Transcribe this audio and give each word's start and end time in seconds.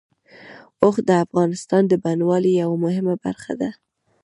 اوښ 0.83 0.95
د 1.07 1.09
افغانستان 1.25 1.83
د 1.87 1.93
بڼوالۍ 2.03 2.53
یوه 2.63 2.77
مهمه 2.85 3.15
برخه 3.23 3.53
ده. 3.61 3.69